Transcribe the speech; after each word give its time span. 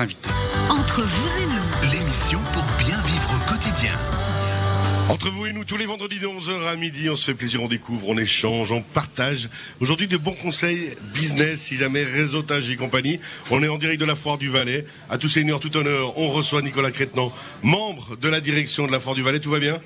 invités. 0.00 0.30
Entre 0.70 1.02
vous 1.02 1.38
et 1.42 1.46
nous, 1.46 1.90
L'émission 1.92 2.40
pour 2.52 2.64
bien 2.78 3.00
vivre 3.02 3.34
au 3.34 3.50
quotidien. 3.50 3.92
Entre 5.10 5.28
vous 5.30 5.44
et 5.46 5.52
nous, 5.52 5.64
tous 5.64 5.76
les 5.76 5.84
vendredis 5.84 6.18
de 6.18 6.26
11h 6.26 6.66
à 6.66 6.76
midi, 6.76 7.10
on 7.10 7.16
se 7.16 7.26
fait 7.26 7.34
plaisir, 7.34 7.62
on 7.62 7.68
découvre, 7.68 8.08
on 8.08 8.16
échange, 8.16 8.72
on 8.72 8.80
partage. 8.80 9.50
Aujourd'hui, 9.80 10.08
de 10.08 10.16
bons 10.16 10.32
conseils 10.32 10.90
business, 11.12 11.60
si 11.62 11.76
jamais 11.76 12.02
réseautage 12.02 12.70
et 12.70 12.76
compagnie. 12.76 13.20
On 13.50 13.62
est 13.62 13.68
en 13.68 13.76
direct 13.76 14.00
de 14.00 14.06
la 14.06 14.14
Foire 14.14 14.38
du 14.38 14.48
Valais. 14.48 14.84
À 15.10 15.18
tous 15.18 15.28
seigneurs, 15.28 15.60
tout 15.60 15.76
honneur, 15.76 16.18
on 16.18 16.28
reçoit 16.30 16.62
Nicolas 16.62 16.90
Crétenant, 16.90 17.30
membre 17.62 18.16
de 18.16 18.28
la 18.28 18.40
direction 18.40 18.86
de 18.86 18.92
la 18.92 18.98
Foire 18.98 19.14
du 19.14 19.22
Valais. 19.22 19.40
Tout 19.40 19.50
va 19.50 19.60
bien? 19.60 19.78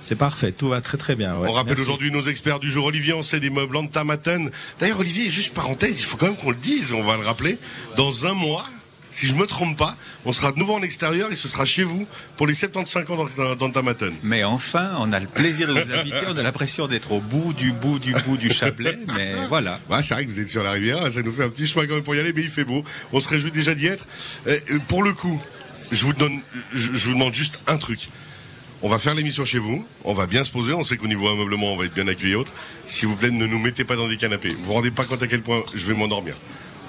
C'est 0.00 0.16
parfait, 0.16 0.52
tout 0.52 0.68
va 0.68 0.80
très 0.80 0.98
très 0.98 1.14
bien. 1.14 1.36
ouais. 1.38 1.48
On 1.48 1.52
rappelle 1.52 1.78
aujourd'hui 1.80 2.10
nos 2.10 2.22
experts 2.22 2.58
du 2.60 2.70
jour. 2.70 2.86
Olivier 2.86 3.12
Ancet 3.12 3.40
des 3.40 3.50
meubles 3.50 3.76
Antamaten. 3.76 4.50
D'ailleurs, 4.80 5.00
Olivier, 5.00 5.30
juste 5.30 5.54
parenthèse, 5.54 5.98
il 5.98 6.04
faut 6.04 6.16
quand 6.16 6.26
même 6.26 6.36
qu'on 6.36 6.50
le 6.50 6.56
dise, 6.56 6.92
on 6.94 7.02
va 7.02 7.16
le 7.16 7.24
rappeler. 7.24 7.58
Dans 7.96 8.26
un 8.26 8.34
mois, 8.34 8.66
si 9.14 9.26
je 9.28 9.32
me 9.34 9.46
trompe 9.46 9.78
pas, 9.78 9.96
on 10.26 10.32
sera 10.32 10.52
de 10.52 10.58
nouveau 10.58 10.74
en 10.74 10.82
extérieur 10.82 11.30
et 11.32 11.36
ce 11.36 11.48
sera 11.48 11.64
chez 11.64 11.84
vous 11.84 12.06
pour 12.36 12.46
les 12.46 12.54
75 12.54 13.08
ans 13.10 13.26
d'Ant- 13.36 13.54
d'Antamaten. 13.56 14.12
Mais 14.24 14.44
enfin, 14.44 14.90
on 14.98 15.12
a 15.12 15.20
le 15.20 15.26
plaisir 15.28 15.68
de 15.68 15.72
vous 15.72 15.92
inviter. 15.92 16.16
On 16.28 16.36
a 16.36 16.42
l'impression 16.42 16.86
d'être 16.88 17.12
au 17.12 17.20
bout 17.20 17.52
du 17.54 17.72
bout 17.72 17.98
du 17.98 18.12
bout 18.26 18.36
du 18.36 18.50
Chablais. 18.50 18.98
Mais 19.16 19.34
voilà. 19.48 19.78
Ouais, 19.88 20.02
c'est 20.02 20.14
vrai 20.14 20.26
que 20.26 20.30
vous 20.30 20.40
êtes 20.40 20.48
sur 20.48 20.62
la 20.64 20.72
rivière, 20.72 21.10
ça 21.12 21.22
nous 21.22 21.32
fait 21.32 21.44
un 21.44 21.48
petit 21.48 21.66
chemin 21.66 21.86
quand 21.86 21.94
même 21.94 22.02
pour 22.02 22.14
y 22.14 22.18
aller, 22.18 22.32
mais 22.32 22.42
il 22.42 22.50
fait 22.50 22.64
beau. 22.64 22.84
On 23.12 23.20
se 23.20 23.28
réjouit 23.28 23.52
déjà 23.52 23.74
d'y 23.74 23.86
être. 23.86 24.06
Euh, 24.48 24.58
euh, 24.72 24.78
pour 24.88 25.02
le 25.04 25.12
coup, 25.12 25.40
je 25.92 26.04
vous 26.04 26.12
donne, 26.12 26.40
je, 26.72 26.88
je 26.92 27.06
vous 27.06 27.12
demande 27.14 27.32
juste 27.34 27.62
un 27.68 27.76
truc. 27.78 28.08
On 28.82 28.88
va 28.88 28.98
faire 28.98 29.14
l'émission 29.14 29.44
chez 29.46 29.58
vous, 29.58 29.82
on 30.04 30.12
va 30.12 30.26
bien 30.26 30.44
se 30.44 30.50
poser, 30.50 30.74
on 30.74 30.84
sait 30.84 30.98
qu'au 30.98 31.06
niveau 31.06 31.26
ameublement, 31.28 31.72
on 31.72 31.76
va 31.76 31.86
être 31.86 31.94
bien 31.94 32.06
accueilli 32.06 32.32
et 32.32 32.36
autres. 32.36 32.52
S'il 32.84 33.08
vous 33.08 33.16
plaît, 33.16 33.30
ne 33.30 33.46
nous 33.46 33.58
mettez 33.58 33.84
pas 33.84 33.96
dans 33.96 34.08
des 34.08 34.18
canapés. 34.18 34.50
Vous 34.58 34.64
vous 34.64 34.72
rendez 34.74 34.90
pas 34.90 35.04
compte 35.04 35.22
à 35.22 35.26
quel 35.26 35.40
point 35.40 35.62
je 35.74 35.86
vais 35.86 35.94
m'endormir. 35.94 36.34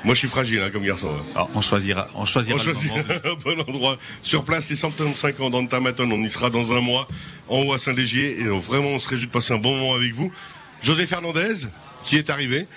Moi, 0.05 0.14
je 0.14 0.20
suis 0.20 0.27
fragile 0.27 0.62
hein, 0.64 0.70
comme 0.72 0.86
garçon. 0.86 1.09
hein. 1.09 1.23
Alors, 1.34 1.50
on 1.55 1.62
choisira, 1.62 2.08
on 2.13 2.26
choisira 2.26 2.59
On 2.59 2.63
moment. 2.63 3.04
un 3.26 3.34
bon 3.44 3.59
endroit. 3.62 3.98
Sur 4.22 4.46
place, 4.46 4.70
les 4.70 4.76
135 4.76 5.40
ans 5.40 5.50
d'Antamaton, 5.50 6.09
on 6.12 6.23
y 6.23 6.30
sera 6.30 6.52
dans 6.52 6.74
un 6.74 6.80
mois, 6.80 7.07
en 7.49 7.63
haut 7.63 7.74
à 7.74 7.80
Saint-Légier. 7.80 8.40
Et 8.40 8.43
euh, 8.43 8.52
vraiment, 8.54 8.90
on 8.90 8.99
se 8.99 9.10
réjouit 9.10 9.26
de 9.26 9.32
passer 9.32 9.54
un 9.54 9.57
bon 9.57 9.76
moment 9.76 9.96
avec 9.96 10.13
vous. 10.13 10.32
José 10.82 11.07
Fernandez, 11.07 11.65
qui 12.04 12.18
est 12.18 12.30
arrivé. 12.30 12.68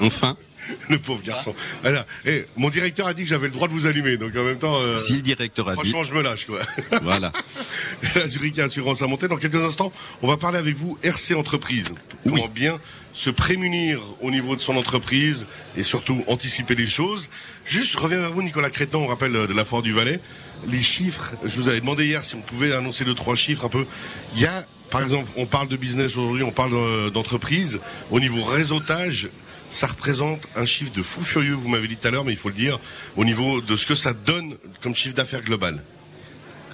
Enfin, 0.00 0.36
Le 0.88 0.98
pauvre 0.98 1.22
garçon. 1.24 1.54
Voilà. 1.82 2.06
Et 2.24 2.44
mon 2.56 2.70
directeur 2.70 3.06
a 3.06 3.14
dit 3.14 3.22
que 3.22 3.28
j'avais 3.28 3.46
le 3.46 3.52
droit 3.52 3.68
de 3.68 3.72
vous 3.72 3.86
allumer, 3.86 4.16
donc 4.16 4.34
en 4.36 4.44
même 4.44 4.58
temps, 4.58 4.78
euh, 4.80 4.96
si 4.96 5.14
le 5.14 5.22
directeur 5.22 5.68
a 5.68 5.72
dit, 5.72 5.80
franchement, 5.80 6.04
je 6.04 6.14
me 6.14 6.22
lâche, 6.22 6.46
quoi. 6.46 6.60
voilà. 7.02 7.32
La 8.14 8.26
Zurich 8.26 8.58
Assurance 8.58 9.02
a 9.02 9.06
monté. 9.06 9.28
Dans 9.28 9.36
quelques 9.36 9.62
instants, 9.62 9.92
on 10.22 10.28
va 10.28 10.36
parler 10.36 10.58
avec 10.58 10.76
vous 10.76 10.98
RC 11.02 11.34
Entreprise. 11.34 11.92
Comment 12.26 12.48
bien 12.48 12.78
se 13.14 13.30
prémunir 13.30 14.00
au 14.20 14.30
niveau 14.30 14.56
de 14.56 14.60
son 14.60 14.76
entreprise 14.76 15.46
et 15.76 15.82
surtout 15.84 16.22
anticiper 16.26 16.74
les 16.74 16.86
choses. 16.86 17.30
Juste, 17.64 17.92
je 17.92 17.98
reviens 17.98 18.18
vers 18.18 18.32
vous, 18.32 18.42
Nicolas 18.42 18.70
Crétan, 18.70 19.00
on 19.00 19.06
rappelle 19.06 19.34
euh, 19.36 19.46
de 19.46 19.54
la 19.54 19.64
Foire 19.64 19.82
du 19.82 19.92
Valais. 19.92 20.20
Les 20.68 20.82
chiffres, 20.82 21.34
je 21.44 21.54
vous 21.56 21.68
avais 21.68 21.80
demandé 21.80 22.06
hier 22.06 22.22
si 22.22 22.34
on 22.34 22.40
pouvait 22.40 22.74
annoncer 22.74 23.04
deux, 23.04 23.14
trois 23.14 23.36
chiffres 23.36 23.64
un 23.64 23.68
peu. 23.68 23.86
Il 24.34 24.42
y 24.42 24.46
a, 24.46 24.66
par 24.90 25.00
exemple, 25.00 25.30
on 25.36 25.46
parle 25.46 25.68
de 25.68 25.76
business 25.76 26.16
aujourd'hui, 26.16 26.42
on 26.42 26.50
parle 26.50 26.74
euh, 26.74 27.10
d'entreprise. 27.10 27.80
Au 28.10 28.18
niveau 28.18 28.42
réseautage, 28.42 29.28
ça 29.70 29.86
représente 29.86 30.48
un 30.56 30.66
chiffre 30.66 30.92
de 30.92 31.02
fou 31.02 31.20
furieux, 31.20 31.54
vous 31.54 31.68
m'avez 31.68 31.88
dit 31.88 31.96
tout 31.96 32.08
à 32.08 32.10
l'heure, 32.10 32.24
mais 32.24 32.32
il 32.32 32.38
faut 32.38 32.48
le 32.48 32.54
dire, 32.54 32.78
au 33.16 33.24
niveau 33.24 33.60
de 33.60 33.76
ce 33.76 33.86
que 33.86 33.94
ça 33.94 34.12
donne 34.12 34.56
comme 34.82 34.94
chiffre 34.94 35.14
d'affaires 35.14 35.42
global. 35.42 35.82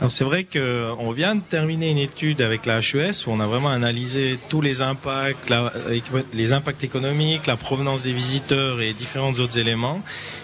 Alors 0.00 0.10
c'est 0.10 0.24
vrai 0.24 0.44
que 0.44 0.90
on 0.98 1.10
vient 1.10 1.34
de 1.34 1.42
terminer 1.42 1.90
une 1.90 1.98
étude 1.98 2.40
avec 2.40 2.64
la 2.64 2.78
HES 2.80 3.26
où 3.26 3.32
on 3.32 3.40
a 3.40 3.46
vraiment 3.46 3.68
analysé 3.68 4.38
tous 4.48 4.62
les 4.62 4.80
impacts, 4.80 5.50
la- 5.50 5.70
les 6.32 6.52
impacts 6.54 6.82
économiques, 6.84 7.46
la 7.46 7.56
provenance 7.58 8.04
des 8.04 8.14
visiteurs 8.14 8.80
et 8.80 8.94
différents 8.94 9.32
autres 9.34 9.58
éléments. 9.58 10.00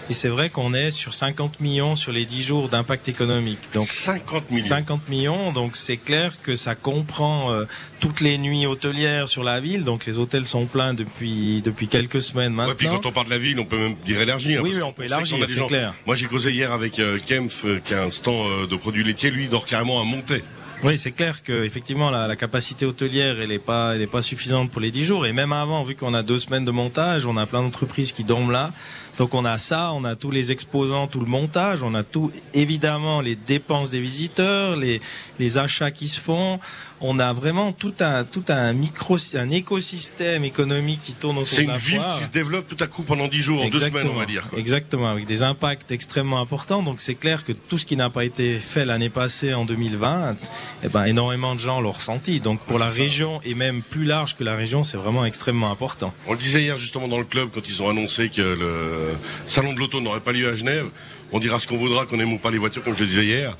Et 0.09 0.13
c'est 0.13 0.29
vrai 0.29 0.49
qu'on 0.49 0.73
est 0.73 0.89
sur 0.91 1.13
50 1.13 1.59
millions 1.59 1.97
sur 1.97 2.13
les 2.13 2.23
10 2.23 2.41
jours 2.43 2.69
d'impact 2.69 3.09
économique. 3.09 3.59
Donc 3.73 3.85
50 3.85 4.49
millions. 4.51 4.65
50 4.65 5.09
millions, 5.09 5.51
donc 5.51 5.75
c'est 5.75 5.97
clair 5.97 6.31
que 6.43 6.55
ça 6.55 6.75
comprend 6.75 7.51
euh, 7.51 7.65
toutes 7.99 8.21
les 8.21 8.37
nuits 8.37 8.65
hôtelières 8.67 9.27
sur 9.27 9.43
la 9.43 9.59
ville. 9.59 9.83
Donc 9.83 10.05
les 10.05 10.17
hôtels 10.17 10.45
sont 10.45 10.65
pleins 10.65 10.93
depuis 10.93 11.61
depuis 11.65 11.87
quelques 11.89 12.21
semaines 12.21 12.53
maintenant. 12.53 12.69
Ouais, 12.71 12.77
puis 12.77 12.87
quand 12.87 13.05
on 13.05 13.11
parle 13.11 13.25
de 13.25 13.31
la 13.31 13.37
ville, 13.39 13.59
on 13.59 13.65
peut 13.65 13.77
même 13.79 13.95
dire 14.05 14.21
élargir. 14.21 14.61
Oui, 14.63 14.71
oui, 14.75 14.81
on 14.81 14.87
qu'on 14.87 14.93
peut 14.93 15.03
élargir, 15.05 15.39
qu'on 15.39 15.47
c'est 15.47 15.57
gens- 15.57 15.67
clair. 15.67 15.93
Moi, 16.05 16.15
j'ai 16.15 16.27
causé 16.27 16.51
hier 16.51 16.71
avec 16.71 16.99
euh, 16.99 17.17
Kempf, 17.27 17.65
euh, 17.65 17.79
qui 17.83 17.93
a 17.95 18.03
un 18.03 18.09
stand 18.09 18.35
euh, 18.47 18.67
de 18.67 18.75
produits 18.77 19.03
laitiers. 19.03 19.29
Lui, 19.31 19.46
il 19.47 19.49
dort 19.49 19.65
carrément 19.65 20.01
à 20.01 20.03
monter. 20.03 20.43
Oui, 20.83 20.95
c'est 20.97 21.11
clair 21.11 21.41
que 21.41 21.63
effectivement 21.63 22.11
la, 22.11 22.35
capacité 22.35 22.85
hôtelière 22.85 23.41
elle 23.41 23.51
est 23.51 23.57
pas 23.57 23.95
elle 23.95 24.01
est 24.01 24.07
pas 24.07 24.21
suffisante 24.21 24.69
pour 24.69 24.79
les 24.79 24.91
10 24.91 25.05
jours 25.05 25.25
et 25.25 25.33
même 25.33 25.51
avant 25.51 25.83
vu 25.83 25.95
qu'on 25.95 26.13
a 26.13 26.21
deux 26.21 26.37
semaines 26.37 26.65
de 26.65 26.71
montage, 26.71 27.25
on 27.25 27.35
a 27.35 27.47
plein 27.47 27.63
d'entreprises 27.63 28.11
qui 28.11 28.23
dorment 28.23 28.51
là. 28.51 28.71
Donc 29.17 29.33
on 29.33 29.45
a 29.45 29.57
ça, 29.57 29.91
on 29.93 30.03
a 30.03 30.15
tous 30.15 30.31
les 30.31 30.51
exposants, 30.51 31.07
tout 31.07 31.19
le 31.19 31.25
montage, 31.25 31.81
on 31.83 31.95
a 31.95 32.03
tout 32.03 32.31
évidemment 32.53 33.21
les 33.21 33.35
dépenses 33.35 33.89
des 33.89 33.99
visiteurs, 33.99 34.75
les 34.77 35.01
les 35.39 35.57
achats 35.57 35.91
qui 35.91 36.07
se 36.07 36.19
font. 36.19 36.59
On 36.99 37.19
a 37.19 37.31
vraiment 37.31 37.73
tout 37.73 37.93
un 37.99 38.23
tout 38.23 38.43
un 38.49 38.73
micro 38.73 39.17
un 39.35 39.49
écosystème 39.51 40.43
économique 40.43 40.99
qui 41.03 41.13
tourne 41.13 41.37
autour 41.37 41.47
C'est 41.47 41.57
de 41.57 41.61
une 41.63 41.69
la 41.69 41.77
ville 41.77 41.99
foire. 41.99 42.17
qui 42.17 42.25
se 42.25 42.31
développe 42.31 42.67
tout 42.67 42.83
à 42.83 42.87
coup 42.87 43.03
pendant 43.03 43.27
10 43.27 43.41
jours, 43.41 43.61
en 43.63 43.69
deux 43.69 43.79
semaines, 43.79 44.07
on 44.07 44.15
va 44.17 44.25
dire. 44.25 44.47
quoi. 44.49 44.57
Exactement, 44.59 45.09
avec 45.11 45.25
des 45.27 45.43
impacts 45.43 45.91
extrêmement 45.91 46.39
importants. 46.39 46.81
Donc 46.81 46.99
c'est 46.99 47.13
clair 47.15 47.43
que 47.43 47.51
tout 47.53 47.77
ce 47.77 47.85
qui 47.85 47.95
n'a 47.97 48.09
pas 48.09 48.25
été 48.25 48.57
fait 48.57 48.83
l'année 48.85 49.09
passée 49.09 49.53
en 49.53 49.65
2020, 49.65 50.35
eh 50.83 50.89
ben 50.89 51.05
énormément 51.05 51.53
de 51.53 51.59
gens 51.59 51.81
l'ont 51.81 51.91
ressenti. 51.91 52.39
Donc 52.39 52.59
pour 52.61 52.79
la 52.79 52.89
c'est 52.89 52.97
ça. 52.97 53.03
région 53.03 53.41
et 53.45 53.53
même 53.53 53.81
plus 53.83 54.05
large 54.05 54.35
que 54.35 54.43
la 54.43 54.55
région, 54.55 54.83
c'est 54.83 54.97
vraiment 54.97 55.25
extrêmement 55.25 55.71
important. 55.71 56.11
On 56.27 56.31
le 56.33 56.39
disait 56.39 56.61
hier 56.63 56.77
justement 56.77 57.07
dans 57.07 57.19
le 57.19 57.25
club 57.25 57.49
quand 57.53 57.67
ils 57.69 57.81
ont 57.83 57.89
annoncé 57.89 58.29
que 58.29 58.41
le 58.41 59.06
salon 59.45 59.73
de 59.73 59.79
l'auto 59.79 60.01
n'aurait 60.01 60.19
pas 60.19 60.31
lieu 60.31 60.47
à 60.47 60.55
Genève. 60.55 60.85
On 61.31 61.39
dira 61.39 61.59
ce 61.59 61.67
qu'on 61.67 61.77
voudra, 61.77 62.05
qu'on 62.05 62.19
aime 62.19 62.33
ou 62.33 62.37
pas 62.37 62.51
les 62.51 62.57
voitures, 62.57 62.83
comme 62.83 62.95
je 62.95 63.01
le 63.01 63.07
disais 63.07 63.25
hier. 63.25 63.55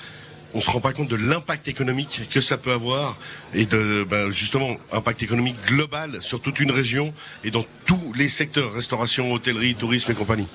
On 0.54 0.62
se 0.62 0.70
rend 0.70 0.80
pas 0.80 0.94
compte 0.94 1.10
de 1.10 1.18
l'impact 1.18 1.68
économique 1.68 2.22
que 2.32 2.40
ça 2.40 2.58
peut 2.58 2.72
avoir 2.72 3.18
et 3.54 3.66
de 3.66 4.06
ben, 4.10 4.30
justement 4.32 4.78
impact 4.94 5.22
économique 5.24 5.58
global 5.66 6.18
sur 6.22 6.40
toute 6.40 6.60
une 6.60 6.72
région 6.72 7.14
et 7.44 7.52
dans 7.52 7.66
tous 7.86 8.14
les 8.16 8.30
secteurs 8.30 8.74
restauration, 8.74 9.34
hôtellerie, 9.34 9.76
tourisme 9.76 10.12
et 10.12 10.16
compagnie. 10.16 10.48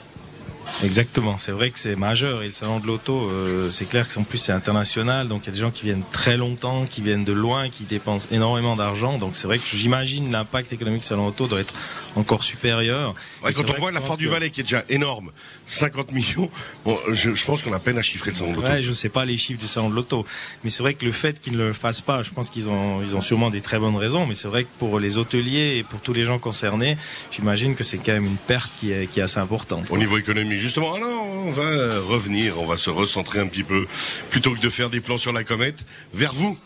Exactement, 0.85 1.39
c'est 1.39 1.53
vrai 1.53 1.71
que 1.71 1.79
c'est 1.79 1.97
majeur 1.97 2.43
et 2.43 2.47
le 2.47 2.53
salon 2.53 2.81
de 2.81 2.87
l'auto, 2.87 3.29
euh, 3.31 3.71
c'est 3.71 3.85
clair 3.89 4.09
que 4.09 4.19
en 4.19 4.23
plus 4.25 4.39
c'est 4.39 4.53
international, 4.53 5.29
donc 5.29 5.43
il 5.45 5.47
y 5.47 5.49
a 5.51 5.53
des 5.53 5.61
gens 5.61 5.71
qui 5.71 5.85
viennent 5.85 6.03
très 6.13 6.37
longtemps, 6.37 6.85
qui 6.87 7.03
viennent 7.03 7.25
de 7.25 7.33
loin, 7.33 7.69
qui 7.69 7.85
dépensent 7.85 8.29
énormément 8.33 8.75
d'argent. 8.77 9.19
Donc 9.19 9.37
c'est 9.37 9.47
vrai 9.47 9.59
que 9.59 9.65
j'imagine 9.75 10.33
l'impact 10.33 10.73
économique 10.73 11.01
du 11.03 11.07
salon 11.07 11.23
de 11.23 11.27
l'auto 11.29 11.47
doit 11.47 11.61
être 11.61 11.75
encore 12.17 12.43
supérieur. 12.43 13.15
Ouais, 13.45 13.53
quand 13.53 13.69
on 13.71 13.79
voit 13.79 13.93
la 13.93 14.01
Foire 14.01 14.17
du 14.19 14.27
que- 14.27 14.31
Valais 14.31 14.51
qui 14.51 14.61
est 14.61 14.65
déjà 14.65 14.83
énorme, 14.89 15.31
50 15.67 16.13
millions, 16.13 16.51
bon, 16.85 16.99
je, 17.13 17.35
je 17.35 17.45
pense 17.45 17.63
qu'on 17.63 17.73
a 17.73 17.79
peine 17.81 17.99
à 17.99 18.03
chiffrer 18.03 18.31
le 18.33 18.37
salon 18.37 18.51
de 18.53 18.57
l'auto. 18.57 18.69
Ouais, 18.69 18.83
je 18.83 18.93
sais 18.93 19.09
pas 19.09 19.25
les 19.25 19.37
chiffres 19.37 19.61
du 19.61 19.67
salon 19.67 19.91
de 19.91 19.95
l'auto, 19.95 20.27
mais 20.65 20.71
c'est 20.71 20.83
vrai 20.83 20.95
que 20.95 21.05
le 21.05 21.13
fait 21.13 21.41
qu'ils 21.41 21.53
ne 21.57 21.65
le 21.67 21.73
fassent 21.73 22.01
pas, 22.01 22.23
je 22.23 22.31
pense 22.31 22.51
qu'ils 22.51 22.69
ont, 22.69 23.01
ils 23.03 23.15
ont 23.15 23.21
sûrement 23.21 23.51
des 23.51 23.61
très 23.61 23.79
bonnes 23.79 23.97
raisons, 23.97 24.27
mais 24.27 24.35
c'est 24.35 24.49
vrai 24.49 24.65
que 24.65 24.69
pour 24.79 24.99
les 24.99 25.17
hôteliers 25.19 25.77
et 25.79 25.83
pour 25.85 26.01
tous 26.01 26.13
les 26.13 26.25
gens 26.25 26.39
concernés, 26.39 26.97
j'imagine 27.31 27.75
que 27.75 27.85
c'est 27.85 27.99
quand 27.99 28.13
même 28.13 28.27
une 28.27 28.37
perte 28.37 28.73
qui 28.81 28.93
est, 28.93 29.07
qui 29.07 29.21
est 29.21 29.23
assez 29.23 29.39
importante. 29.39 29.87
Au 29.91 29.99
niveau 29.99 30.19
économique, 30.19 30.52
justement, 30.59 30.93
alors 30.95 31.25
on 31.25 31.51
va 31.51 31.65
revenir, 32.01 32.59
on 32.61 32.67
va 32.67 32.77
se 32.77 32.91
recentrer 32.91 33.41
un 33.41 33.47
petit 33.47 33.63
peu, 33.63 33.87
plutôt 34.31 34.55
que 34.55 34.61
de 34.61 34.69
faire 34.69 34.91
des 34.91 35.01
plans 35.01 35.19
sur 35.19 35.33
la 35.33 35.45
comète, 35.45 35.85
vers 36.13 36.33
vous, 36.33 36.59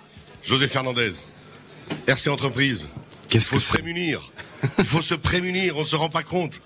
José 0.45 0.69
Fernandez, 0.69 1.13
RC 2.07 2.31
Entreprise. 2.31 2.89
Qu'est-ce 3.29 3.49
faut 3.49 3.57
que 3.57 3.63
se 3.63 3.73
prémunir. 3.73 4.33
Il 4.79 4.85
faut 4.85 5.03
se 5.03 5.15
prémunir, 5.15 5.77
on 5.77 5.85
se 5.85 5.97
rend 5.97 6.09
pas 6.09 6.23
compte. 6.23 6.63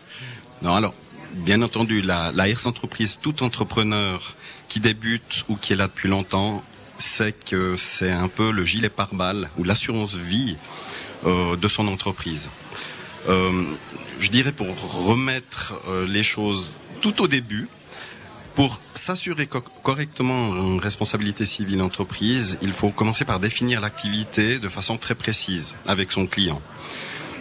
Non, 0.62 0.74
alors, 0.74 0.94
bien 1.36 1.62
entendu, 1.62 2.02
la, 2.02 2.32
la 2.32 2.44
RS 2.44 2.66
entreprise, 2.66 3.18
tout 3.20 3.42
entrepreneur 3.42 4.34
qui 4.68 4.80
débute 4.80 5.44
ou 5.48 5.56
qui 5.56 5.72
est 5.72 5.76
là 5.76 5.88
depuis 5.88 6.08
longtemps, 6.08 6.62
sait 6.98 7.32
que 7.32 7.76
c'est 7.76 8.10
un 8.10 8.28
peu 8.28 8.50
le 8.50 8.64
gilet 8.64 8.90
pare-balles 8.90 9.48
ou 9.58 9.64
l'assurance 9.64 10.14
vie 10.14 10.56
euh, 11.26 11.56
de 11.56 11.68
son 11.68 11.88
entreprise. 11.88 12.50
Euh, 13.28 13.64
je 14.20 14.30
dirais 14.30 14.52
pour 14.52 14.66
remettre 15.06 15.74
euh, 15.88 16.06
les 16.06 16.22
choses 16.22 16.76
tout 17.00 17.22
au 17.22 17.28
début, 17.28 17.68
pour 18.54 18.78
s'assurer 18.92 19.46
co- 19.46 19.64
correctement 19.82 20.54
une 20.54 20.80
responsabilité 20.80 21.46
civile 21.46 21.82
entreprise, 21.82 22.58
il 22.62 22.72
faut 22.72 22.90
commencer 22.90 23.24
par 23.24 23.40
définir 23.40 23.80
l'activité 23.80 24.58
de 24.58 24.68
façon 24.68 24.96
très 24.98 25.14
précise 25.14 25.74
avec 25.86 26.10
son 26.12 26.26
client. 26.26 26.60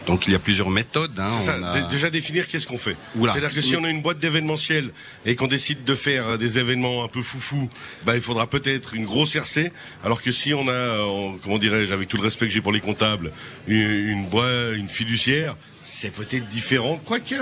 Donc 0.09 0.25
il 0.27 0.33
y 0.33 0.35
a 0.35 0.39
plusieurs 0.39 0.69
méthodes. 0.69 1.17
hein. 1.19 1.27
C'est 1.29 1.45
ça, 1.45 1.55
a- 1.55 1.81
déjà 1.89 2.09
définir 2.09 2.47
qu'est-ce 2.47 2.67
qu'on 2.67 2.77
fait. 2.77 2.97
C'est-à-dire 3.33 3.53
que 3.53 3.61
si 3.61 3.75
on 3.75 3.83
a 3.83 3.89
une 3.89 4.01
boîte 4.01 4.17
d'événementiel 4.17 4.89
et 5.25 5.35
qu'on 5.35 5.47
décide 5.47 5.83
de 5.83 5.95
faire 5.95 6.27
euh, 6.27 6.37
des 6.37 6.57
événements 6.59 7.03
un 7.03 7.07
peu 7.07 7.21
foufou, 7.21 7.69
bah, 8.05 8.15
il 8.15 8.21
faudra 8.21 8.47
peut-être 8.47 8.93
une 8.95 9.05
grosse 9.05 9.35
RC, 9.35 9.71
alors 10.03 10.21
que 10.21 10.31
si 10.31 10.53
on 10.53 10.67
a, 10.67 10.71
euh, 10.71 11.29
comment 11.43 11.57
dirais-je, 11.59 11.93
avec 11.93 12.07
tout 12.09 12.17
le 12.17 12.23
respect 12.23 12.47
que 12.47 12.51
j'ai 12.53 12.61
pour 12.61 12.71
les 12.71 12.79
comptables, 12.81 13.31
une, 13.67 13.77
une 13.79 14.25
boîte, 14.27 14.75
une 14.75 14.89
fiduciaire, 14.89 15.55
c'est 15.81 16.11
peut-être 16.13 16.47
différent, 16.47 16.97
quoique. 17.05 17.35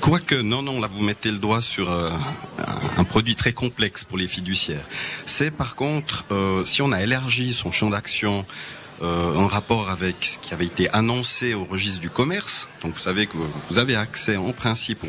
Quoique, 0.00 0.34
non, 0.34 0.62
non, 0.62 0.80
là 0.80 0.86
vous 0.88 1.02
mettez 1.02 1.30
le 1.30 1.38
doigt 1.38 1.60
sur 1.60 1.90
euh, 1.90 2.10
un 2.96 3.04
produit 3.04 3.34
très 3.36 3.52
complexe 3.52 4.04
pour 4.04 4.18
les 4.18 4.26
fiduciaires. 4.28 4.84
C'est 5.26 5.50
par 5.50 5.74
contre, 5.76 6.24
euh, 6.30 6.64
si 6.64 6.82
on 6.82 6.92
a 6.92 7.02
élargi 7.02 7.52
son 7.52 7.70
champ 7.72 7.90
d'action 7.90 8.44
euh, 9.02 9.34
en 9.36 9.46
rapport 9.46 9.90
avec 9.90 10.16
ce 10.24 10.38
qui 10.38 10.52
avait 10.52 10.66
été 10.66 10.90
annoncé 10.90 11.54
au 11.54 11.64
registre 11.64 12.00
du 12.00 12.10
commerce, 12.10 12.68
donc 12.82 12.94
vous 12.94 13.00
savez 13.00 13.26
que 13.26 13.36
vous 13.70 13.78
avez 13.78 13.96
accès 13.96 14.36
en 14.36 14.52
principe 14.52 15.04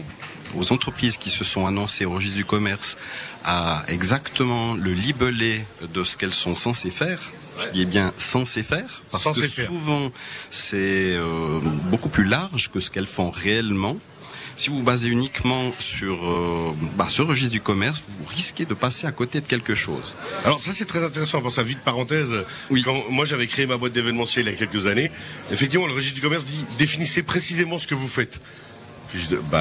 aux 0.55 0.71
entreprises 0.71 1.17
qui 1.17 1.29
se 1.29 1.43
sont 1.43 1.65
annoncées 1.65 2.05
au 2.05 2.11
registre 2.11 2.37
du 2.37 2.45
commerce 2.45 2.97
à 3.43 3.83
exactement 3.87 4.75
le 4.75 4.93
libellé 4.93 5.65
de 5.93 6.03
ce 6.03 6.17
qu'elles 6.17 6.33
sont 6.33 6.55
censées 6.55 6.91
faire. 6.91 7.31
Je 7.59 7.67
dis 7.69 7.85
bien 7.85 8.11
censées 8.17 8.63
faire, 8.63 9.03
parce 9.11 9.25
que 9.25 9.47
faire. 9.47 9.67
souvent 9.67 10.11
c'est 10.49 10.77
euh, 10.77 11.59
beaucoup 11.89 12.09
plus 12.09 12.23
large 12.23 12.71
que 12.71 12.79
ce 12.79 12.89
qu'elles 12.89 13.05
font 13.05 13.29
réellement. 13.29 13.97
Si 14.55 14.69
vous 14.69 14.77
vous 14.77 14.83
basez 14.83 15.09
uniquement 15.09 15.71
sur 15.79 16.29
euh, 16.29 16.75
bah, 16.95 17.07
ce 17.09 17.21
registre 17.21 17.51
du 17.51 17.61
commerce, 17.61 18.03
vous 18.19 18.25
risquez 18.25 18.65
de 18.65 18.73
passer 18.73 19.07
à 19.07 19.11
côté 19.11 19.41
de 19.41 19.47
quelque 19.47 19.75
chose. 19.75 20.15
Alors 20.45 20.59
ça 20.59 20.71
c'est 20.73 20.85
très 20.85 21.03
intéressant 21.03 21.41
pour 21.41 21.51
sa 21.51 21.63
vie 21.63 21.75
de 21.75 21.79
parenthèse. 21.79 22.33
Oui. 22.69 22.83
Quand 22.83 22.97
moi 23.09 23.25
j'avais 23.25 23.47
créé 23.47 23.65
ma 23.65 23.77
boîte 23.77 23.93
d'événementiel 23.93 24.45
il 24.47 24.51
y 24.51 24.55
a 24.55 24.57
quelques 24.57 24.87
années, 24.87 25.11
effectivement 25.51 25.87
le 25.87 25.93
registre 25.93 26.15
du 26.15 26.21
commerce 26.21 26.45
dit 26.45 26.65
définissez 26.77 27.23
précisément 27.23 27.77
ce 27.77 27.87
que 27.87 27.95
vous 27.95 28.07
faites. 28.07 28.39
Puis 29.11 29.21
je 29.21 29.35
dis, 29.35 29.41
bah 29.51 29.59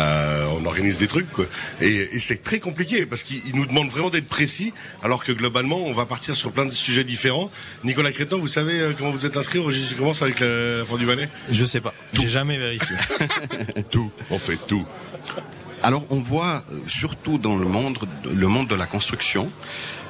on 0.61 0.65
organise 0.65 0.99
des 0.99 1.07
trucs 1.07 1.31
quoi. 1.31 1.45
Et, 1.81 1.89
et 1.89 2.21
c'est 2.21 2.43
très 2.43 2.61
compliqué 2.61 3.07
parce 3.07 3.23
qu'il 3.23 3.41
il 3.47 3.57
nous 3.57 3.67
demande 3.67 3.89
vraiment 3.89 4.11
d'être 4.11 4.29
précis 4.29 4.73
alors 5.03 5.25
que 5.25 5.33
globalement 5.33 5.79
on 5.87 5.93
va 5.93 6.07
partir 6.07 6.37
sur 6.37 6.53
plein 6.53 6.67
de 6.67 6.71
sujets 6.73 7.05
différents. 7.05 7.51
Nicolas 7.85 8.13
Crétan, 8.13 8.39
vous 8.39 8.49
savez 8.49 8.79
euh, 8.81 8.93
comment 8.97 9.11
vous 9.11 9.27
êtes 9.27 9.37
inscrit 9.37 9.59
au 9.59 9.65
registre 9.65 9.89
du 9.91 9.95
commerce 9.97 10.23
avec 10.23 10.41
la, 10.41 10.79
la 10.79 10.85
Fort 10.85 10.99
du 10.99 11.05
Valais? 11.05 11.29
Je 11.51 11.65
sais 11.65 11.81
pas. 11.81 11.93
J'ai 12.13 12.29
jamais 12.29 12.59
vérifié. 12.59 12.97
Tout, 13.91 14.11
on 14.31 14.39
fait 14.39 14.59
tout. 14.67 14.87
Alors 15.83 16.05
on 16.11 16.21
voit 16.21 16.63
euh, 16.71 16.79
surtout 16.87 17.39
dans 17.39 17.57
le 17.57 17.67
monde, 17.67 17.99
le 18.33 18.47
monde 18.47 18.69
de 18.69 18.75
la 18.75 18.87
construction 18.87 19.51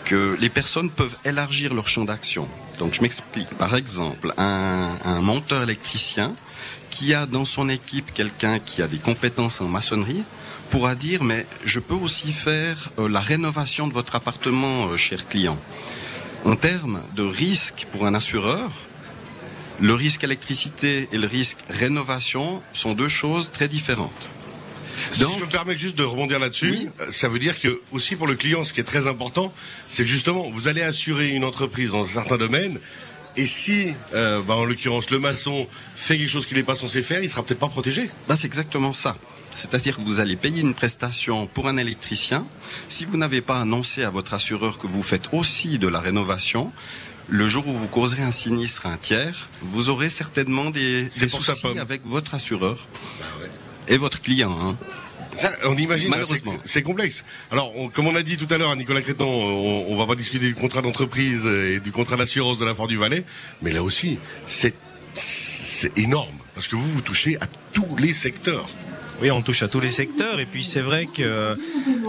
que 0.05 0.37
les 0.41 0.49
personnes 0.49 0.91
peuvent 0.91 1.17
élargir 1.25 1.75
leur 1.75 1.87
champ 1.89 2.05
d'action. 2.05 2.49
Donc 2.79 2.95
je 2.95 3.03
m'explique. 3.03 3.49
Par 3.57 3.77
exemple, 3.77 4.33
un, 4.39 4.89
un 5.05 5.21
monteur 5.21 5.63
électricien 5.63 6.35
qui 6.91 7.15
a 7.15 7.27
dans 7.27 7.45
son 7.45 7.69
équipe 7.69 8.13
quelqu'un 8.13 8.59
qui 8.59 8.83
a 8.83 8.89
des 8.89 8.99
compétences 8.99 9.61
en 9.61 9.69
maçonnerie 9.69 10.25
pourra 10.71 10.95
dire 10.95 11.25
mais 11.25 11.47
je 11.65 11.81
peux 11.81 11.95
aussi 11.95 12.33
faire 12.33 12.91
euh, 12.99 13.09
la 13.09 13.21
rénovation 13.21 13.89
de 13.89 13.93
votre 13.93 14.15
appartement, 14.15 14.89
euh, 14.89 14.97
cher 14.97 15.27
client. 15.29 15.59
En 16.45 16.57
termes 16.57 17.03
de 17.17 17.23
risque 17.23 17.87
pour 17.93 18.07
un 18.07 18.15
assureur, 18.15 18.71
le 19.81 19.95
risque 19.95 20.25
électricité 20.25 21.09
et 21.13 21.19
le 21.19 21.27
risque 21.27 21.59
rénovation 21.69 22.63
sont 22.73 22.93
deux 22.93 23.09
choses 23.09 23.51
très 23.51 23.69
différentes. 23.69 24.29
Si 25.11 25.21
Donc- 25.21 25.33
je 25.39 25.41
me 25.45 25.47
permets 25.47 25.77
juste 25.77 25.97
de 25.97 26.03
rebondir 26.05 26.39
là-dessus, 26.39 26.71
Oui. 26.73 26.89
euh, 27.01 27.11
ça 27.11 27.29
veut 27.29 27.39
dire 27.39 27.59
que 27.59 27.81
aussi 27.91 28.17
pour 28.17 28.27
le 28.27 28.35
client, 28.35 28.63
ce 28.65 28.73
qui 28.73 28.81
est 28.81 28.85
très 28.85 29.07
important, 29.07 29.53
c'est 29.87 30.05
justement 30.07 30.51
vous 30.51 30.69
allez 30.69 30.83
assurer 30.83 31.31
une 31.31 31.45
entreprise 31.45 31.93
dans 31.93 32.03
un 32.05 32.05
certain 32.09 32.37
domaine. 32.37 32.79
Et 33.41 33.47
si, 33.47 33.95
euh, 34.13 34.43
bah, 34.43 34.55
en 34.55 34.67
l'occurrence, 34.67 35.09
le 35.09 35.19
maçon 35.19 35.67
fait 35.95 36.19
quelque 36.19 36.29
chose 36.29 36.45
qu'il 36.45 36.59
n'est 36.59 36.63
pas 36.63 36.75
censé 36.75 37.01
faire, 37.01 37.23
il 37.23 37.31
sera 37.31 37.43
peut-être 37.43 37.59
pas 37.59 37.69
protégé. 37.69 38.07
Bah, 38.29 38.37
c'est 38.37 38.47
exactement 38.47 38.93
ça. 38.93 39.17
C'est-à-dire 39.51 39.97
que 39.97 40.03
vous 40.03 40.21
allez 40.21 40.37
payer 40.37 40.61
une 40.61 40.75
prestation 40.75 41.47
pour 41.47 41.67
un 41.67 41.79
électricien. 41.79 42.47
Si 42.91 43.07
vous 43.07 43.17
n'avez 43.17 43.41
pas 43.41 43.59
annoncé 43.59 44.05
à 44.05 44.11
votre 44.11 44.35
assureur 44.35 44.77
que 44.77 44.87
vous 44.87 45.03
faites 45.03 45.31
aussi 45.33 45.79
de 45.79 45.89
la 45.89 46.01
rénovation, 46.01 46.71
le 47.31 47.49
jour 47.49 47.67
où 47.67 47.73
vous 47.73 47.89
causerez 47.89 48.23
un 48.23 48.31
sinistre 48.31 48.85
à 48.85 48.91
un 48.91 48.99
tiers, 48.99 49.49
vous 49.63 49.89
aurez 49.89 50.11
certainement 50.11 50.69
des, 50.69 51.11
soucis 51.11 51.79
avec 51.79 52.05
votre 52.05 52.35
assureur 52.35 52.87
et 53.89 53.97
votre 53.97 54.21
client. 54.21 54.55
hein. 54.61 54.77
Ça, 55.35 55.49
on 55.67 55.77
imagine, 55.77 56.09
Malheureusement. 56.11 56.55
c'est- 56.65 56.83
complexe. 56.83 57.25
Alors, 57.51 57.73
on- 57.77 57.89
comme 57.89 58.07
on 58.07 58.17
a 58.17 58.23
dit 58.23 58.37
tout 58.37 58.53
à 58.53 58.59
l'heure 58.59 58.71
à 58.71 58.77
Nicolas 58.77 59.01
Crétan, 59.03 59.27
on, 59.27 59.87
on 59.89 59.97
va 59.97 60.07
pas 60.07 60.15
discuter 60.17 60.47
du 60.47 60.55
contrat 60.55 60.83
d'entreprise 60.83 61.47
et 61.47 61.81
du 61.81 61.93
contrat 61.93 62.17
d'assurance 62.17 62.59
de 62.59 62.65
la 62.65 62.75
Fort 62.75 62.89
du 62.89 62.97
Valais, 62.97 63.25
mais 63.63 63.71
là 63.73 63.83
aussi, 63.83 64.19
c'est 64.45 64.75
c'est 65.13 65.97
énorme 65.99 66.37
parce 66.55 66.69
que 66.69 66.77
vous 66.77 66.89
vous 66.89 67.01
touchez 67.01 67.37
à 67.41 67.47
tous 67.73 67.97
les 67.99 68.15
secteurs. 68.15 68.69
Oui, 69.23 69.31
on 69.31 69.43
touche 69.43 69.63
à 69.63 69.69
tous 69.69 69.81
les 69.81 69.91
secteurs. 69.91 70.41
Et 70.41 70.47
puis 70.47 70.65
c'est 70.65 70.81
vrai 70.81 71.07
que, 71.07 71.59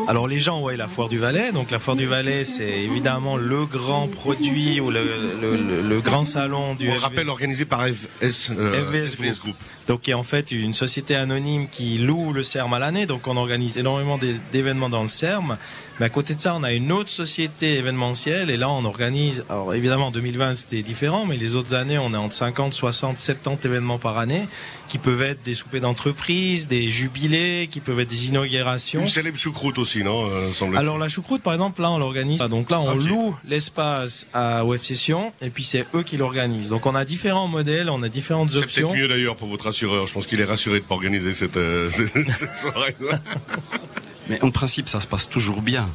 alors 0.07 0.27
les 0.27 0.39
gens, 0.39 0.61
ouais, 0.61 0.77
la 0.77 0.87
foire 0.87 1.09
du 1.09 1.17
Valais. 1.19 1.51
Donc 1.51 1.69
la 1.71 1.79
foire 1.79 1.97
du 1.97 2.05
Valais, 2.05 2.43
c'est 2.45 2.69
évidemment 2.83 3.35
le 3.37 3.65
grand 3.65 4.07
produit 4.07 4.79
ou 4.79 4.91
le, 4.91 4.99
le, 5.41 5.57
le- 5.57 5.81
le 5.81 6.01
grand 6.01 6.23
salon 6.23 6.75
du 6.75 6.89
On 6.89 6.93
FV 6.93 7.01
rappelle, 7.03 7.29
organisé 7.29 7.65
par 7.65 7.85
FS, 7.85 8.51
euh, 8.51 8.85
FVS 8.85 9.39
Group. 9.39 9.55
Donc 9.87 10.01
qui 10.01 10.11
est 10.11 10.13
en 10.13 10.23
fait 10.23 10.51
une 10.53 10.73
société 10.73 11.15
anonyme 11.15 11.67
qui 11.69 11.97
loue 11.97 12.31
le 12.31 12.43
CERM 12.43 12.73
à 12.73 12.79
l'année. 12.79 13.05
Donc 13.05 13.27
on 13.27 13.35
organise 13.35 13.77
énormément 13.77 14.17
d'é- 14.17 14.35
d'événements 14.53 14.89
dans 14.89 15.01
le 15.01 15.09
CERM. 15.09 15.57
Mais 15.99 16.05
à 16.05 16.09
côté 16.09 16.33
de 16.33 16.39
ça, 16.41 16.55
on 16.55 16.63
a 16.63 16.71
une 16.71 16.91
autre 16.91 17.09
société 17.09 17.75
événementielle 17.77 18.49
et 18.49 18.57
là 18.57 18.69
on 18.69 18.85
organise. 18.85 19.43
Alors 19.49 19.73
évidemment 19.73 20.07
en 20.07 20.11
2020 20.11 20.55
c'était 20.55 20.81
différent, 20.81 21.25
mais 21.25 21.35
les 21.35 21.55
autres 21.55 21.73
années 21.73 21.97
on 21.97 22.13
est 22.13 22.17
entre 22.17 22.33
50, 22.33 22.73
60, 22.73 23.19
70 23.19 23.65
événements 23.67 23.99
par 23.99 24.17
année 24.17 24.47
qui 24.87 24.97
peuvent 24.97 25.21
être 25.21 25.43
des 25.43 25.53
soupers 25.53 25.81
d'entreprise, 25.81 26.67
des 26.67 26.89
jubilés, 27.01 27.67
qui 27.71 27.79
peuvent 27.79 27.99
être 27.99 28.09
des 28.09 28.27
inaugurations. 28.29 29.01
Une 29.01 29.09
célèbre 29.09 29.37
choucroute 29.37 29.77
aussi, 29.77 30.03
non 30.03 30.27
euh, 30.29 30.75
Alors 30.75 30.97
la 30.97 31.09
choucroute, 31.09 31.41
par 31.41 31.53
exemple, 31.53 31.81
là 31.81 31.91
on 31.91 31.97
l'organise. 31.97 32.39
Donc 32.49 32.69
là 32.69 32.79
on 32.79 32.91
Ok. 32.95 33.03
loue 33.03 33.35
l'espace 33.47 34.27
à 34.33 34.65
OF 34.65 34.81
Session 34.83 35.33
et 35.41 35.49
puis 35.49 35.63
c'est 35.63 35.85
eux 35.95 36.03
qui 36.03 36.17
l'organisent. 36.17 36.69
Donc 36.69 36.85
on 36.85 36.95
a 36.95 37.03
différents 37.05 37.47
modèles, 37.47 37.89
on 37.89 38.03
a 38.03 38.09
différentes 38.09 38.51
C'est 38.51 38.57
options. 38.59 38.89
peut-être 38.89 39.01
mieux 39.01 39.07
d'ailleurs 39.07 39.35
pour 39.35 39.47
votre 39.47 39.67
assureur. 39.67 40.05
Je 40.07 40.13
pense 40.13 40.27
qu'il 40.27 40.39
est 40.39 40.45
rassuré 40.45 40.79
de 40.79 40.85
pas 40.85 40.95
organiser 40.95 41.33
cette, 41.33 41.57
euh, 41.57 41.89
cette 41.89 42.55
soirée. 42.55 42.95
Mais 44.29 44.43
en 44.43 44.51
principe, 44.51 44.87
ça 44.89 45.01
se 45.01 45.07
passe 45.07 45.27
toujours 45.27 45.61
bien. 45.61 45.89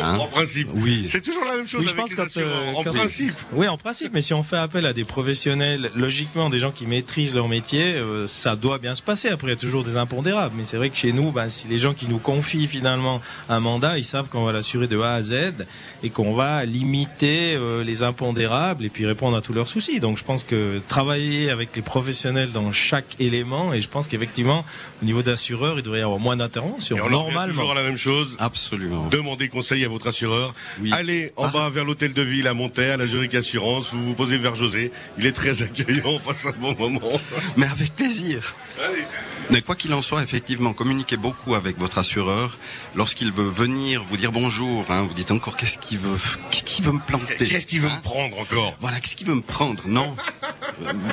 Hein. 0.00 0.16
en 0.18 0.26
principe. 0.26 0.68
Oui. 0.74 1.04
C'est 1.08 1.20
toujours 1.20 1.42
la 1.50 1.56
même 1.56 1.66
chose 1.66 1.80
Oui, 1.80 1.86
je 1.86 1.92
avec 1.92 2.02
pense 2.02 2.10
les 2.10 2.16
quand, 2.16 2.36
euh, 2.48 2.72
en 2.74 2.82
quand- 2.84 2.92
principe. 2.94 3.34
Oui, 3.52 3.68
en 3.68 3.76
principe, 3.76 4.12
mais 4.12 4.22
si 4.22 4.34
on 4.34 4.42
fait 4.42 4.56
appel 4.56 4.86
à 4.86 4.92
des 4.92 5.04
professionnels, 5.04 5.90
logiquement 5.94 6.50
des 6.50 6.58
gens 6.58 6.70
qui 6.72 6.86
maîtrisent 6.86 7.34
leur 7.34 7.48
métier, 7.48 7.82
euh, 7.96 8.26
ça 8.26 8.56
doit 8.56 8.78
bien 8.78 8.94
se 8.94 9.02
passer. 9.02 9.28
Après, 9.28 9.48
il 9.48 9.50
y 9.50 9.54
a 9.54 9.56
toujours 9.56 9.82
des 9.84 9.96
impondérables, 9.96 10.54
mais 10.56 10.64
c'est 10.64 10.76
vrai 10.76 10.90
que 10.90 10.96
chez 10.96 11.12
nous, 11.12 11.32
ben, 11.32 11.48
si 11.50 11.68
les 11.68 11.78
gens 11.78 11.94
qui 11.94 12.06
nous 12.08 12.18
confient 12.18 12.68
finalement 12.68 13.20
un 13.48 13.60
mandat, 13.60 13.98
ils 13.98 14.04
savent 14.04 14.28
qu'on 14.28 14.44
va 14.44 14.52
l'assurer 14.52 14.86
de 14.86 15.00
A 15.00 15.14
à 15.14 15.22
Z 15.22 15.34
et 16.02 16.10
qu'on 16.10 16.34
va 16.34 16.64
limiter 16.64 17.54
euh, 17.54 17.82
les 17.84 18.02
impondérables 18.02 18.84
et 18.84 18.88
puis 18.90 19.06
répondre 19.06 19.36
à 19.36 19.40
tous 19.40 19.52
leurs 19.52 19.68
soucis. 19.68 20.00
Donc, 20.00 20.18
je 20.18 20.24
pense 20.24 20.44
que 20.44 20.80
travailler 20.88 21.50
avec 21.50 21.74
les 21.76 21.82
professionnels 21.82 22.50
dans 22.52 22.70
chaque 22.72 23.16
élément, 23.20 23.72
et 23.72 23.80
je 23.80 23.88
pense 23.88 24.08
qu'effectivement, 24.08 24.64
au 25.02 25.04
niveau 25.04 25.22
d'assureur, 25.22 25.78
il 25.78 25.82
devrait 25.82 26.00
y 26.00 26.02
avoir 26.02 26.18
moins 26.18 26.36
d'interventions 26.36 26.96
normalement. 27.08 27.46
toujours 27.52 27.74
la 27.74 27.82
même 27.82 27.96
chose. 27.96 28.36
Absolument. 28.38 29.08
Demandez 29.10 29.48
conseil 29.48 29.71
à 29.72 29.88
votre 29.88 30.08
assureur. 30.08 30.54
Oui. 30.80 30.90
Allez 30.92 31.32
en 31.36 31.46
Ah. 31.46 31.50
bas 31.50 31.70
vers 31.70 31.84
l'hôtel 31.84 32.12
de 32.12 32.22
ville 32.22 32.46
à 32.46 32.54
Monterre, 32.54 32.94
à 32.94 32.96
la 32.98 33.06
Zurich 33.06 33.34
Assurance. 33.34 33.88
Vous 33.92 34.04
vous 34.04 34.14
posez 34.14 34.36
vers 34.36 34.54
José. 34.54 34.92
Il 35.18 35.26
est 35.26 35.32
très 35.32 35.62
accueillant. 35.62 36.02
On 36.06 36.18
passe 36.18 36.46
un 36.46 36.52
bon 36.60 36.74
moment. 36.78 37.00
Mais 37.56 37.66
avec 37.66 37.94
plaisir. 37.96 38.54
Allez. 38.84 39.02
Mais 39.50 39.60
quoi 39.60 39.74
qu'il 39.74 39.92
en 39.92 40.02
soit, 40.02 40.22
effectivement, 40.22 40.72
communiquez 40.72 41.16
beaucoup 41.16 41.54
avec 41.54 41.76
votre 41.78 41.98
assureur. 41.98 42.56
Lorsqu'il 42.94 43.32
veut 43.32 43.48
venir 43.48 44.04
vous 44.04 44.16
dire 44.16 44.30
bonjour, 44.32 44.84
hein, 44.90 45.02
vous 45.02 45.14
dites 45.14 45.30
encore 45.30 45.56
qu'est-ce 45.56 45.78
qu'il 45.78 45.98
veut, 45.98 46.16
qu'est-ce 46.50 46.62
qu'il 46.62 46.84
veut 46.84 46.92
me 46.92 47.00
planter. 47.00 47.36
Qu'est-ce 47.46 47.66
qu'il 47.66 47.80
veut 47.80 47.88
hein 47.90 47.96
me 47.96 48.02
prendre 48.02 48.38
encore? 48.38 48.76
Voilà, 48.80 49.00
qu'est-ce 49.00 49.16
qu'il 49.16 49.26
veut 49.26 49.34
me 49.34 49.42
prendre? 49.42 49.82
Non. 49.88 50.14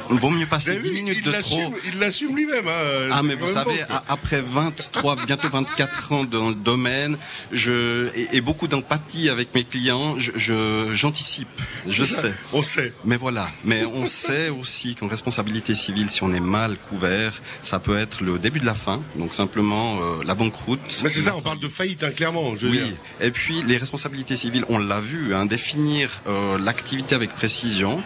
Vaut 0.10 0.30
mieux 0.30 0.46
passer 0.46 0.72
avez 0.72 0.80
10 0.82 0.90
vu, 0.90 0.96
minutes 0.96 1.26
de 1.26 1.32
trop. 1.32 1.74
Il 1.94 2.00
l'assume 2.00 2.36
lui-même. 2.36 2.68
hein. 2.68 3.10
Ah 3.12 3.22
mais 3.24 3.36
vous 3.36 3.48
savez, 3.48 3.72
bon, 3.90 3.96
après 4.08 4.42
23, 4.42 5.16
bientôt 5.26 5.50
24 5.50 6.12
ans 6.14 6.24
dans 6.24 6.50
le 6.50 6.56
domaine, 6.56 7.18
je 7.52 8.08
et, 8.16 8.38
et 8.38 8.42
beaucoup 8.42 8.68
d'empathie 8.68 9.30
avec 9.30 9.54
mes 9.56 9.64
clients, 9.64 10.16
je 10.18 10.32
je- 10.36 10.90
j'anticipe, 10.94 11.48
je 11.88 12.04
sais. 12.04 12.34
On 12.54 12.64
sait. 12.64 12.94
Mais 13.06 13.18
voilà, 13.18 13.48
mais 13.66 13.86
on 13.86 14.06
sait 14.06 14.50
aussi 14.50 14.96
qu'en 14.96 15.08
responsabilité 15.08 15.74
civile, 15.76 16.10
si 16.10 16.24
on 16.24 16.34
est 16.34 16.40
mal 16.40 16.76
couvert, 16.90 17.34
ça 17.62 17.80
peut 17.80 17.98
être 17.98 18.24
le 18.24 18.40
début 18.40 18.60
de 18.60 18.66
la 18.66 18.76
fin, 18.76 19.02
donc 19.16 19.34
simplement 19.34 19.98
euh, 20.02 20.24
la 20.26 20.36
banqueroute. 20.36 21.02
Mais 21.04 21.10
c'est 21.10 21.22
ça, 21.22 21.36
on 21.36 21.42
parle 21.42 21.60
de 21.60 21.68
faillite, 21.68 22.04
hein, 22.04 22.12
clairement. 22.12 22.56
Je 22.56 22.68
veux 22.68 22.72
oui, 22.72 22.80
dire. 22.80 22.94
et 23.22 23.32
puis 23.32 23.64
les 23.68 23.78
responsabilités 23.78 24.36
civiles, 24.36 24.66
on 24.70 24.78
l'a 24.78 25.00
vu, 25.02 25.34
hein, 25.36 25.46
définir 25.46 26.10
euh, 26.28 26.58
l'activité 26.58 27.16
avec 27.16 27.34
précision, 27.36 28.02